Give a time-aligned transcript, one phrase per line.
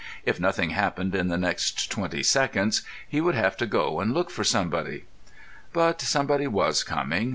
[0.25, 4.31] If nothing happened in the next twenty seconds he would have to go and look
[4.31, 5.03] for somebody.
[5.73, 7.29] But somebody was coming.